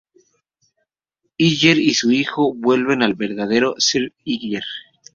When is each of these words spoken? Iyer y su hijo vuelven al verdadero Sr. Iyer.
Iyer 1.37 1.77
y 1.77 1.93
su 1.93 2.09
hijo 2.09 2.55
vuelven 2.55 3.03
al 3.03 3.13
verdadero 3.13 3.75
Sr. 3.77 4.11
Iyer. 4.23 4.63